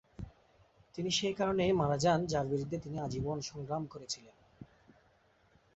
তিনি 0.95 1.09
সেই 1.11 1.33
কারণেই 1.33 1.71
মারা 1.71 1.97
যান 1.97 2.19
যার 2.25 2.45
বিরুদ্ধে 2.47 2.77
তিনি 2.79 2.97
আজীবন 2.99 3.37
সংগ্রাম 3.41 3.83
করেছিলেন। 3.87 4.35